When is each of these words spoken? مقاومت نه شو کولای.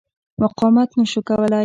مقاومت 0.43 0.89
نه 0.97 1.05
شو 1.11 1.21
کولای. 1.29 1.59